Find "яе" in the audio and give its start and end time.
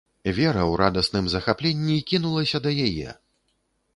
2.89-3.09